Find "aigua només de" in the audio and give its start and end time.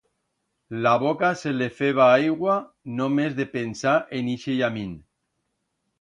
2.15-3.49